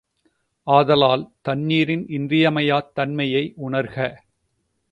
ஆதலால், 0.67 1.25
தண்ணீரின் 1.41 2.05
இன்றியமையாத் 2.09 2.91
தன்மையை 2.93 3.53
உணர்க! 3.59 3.95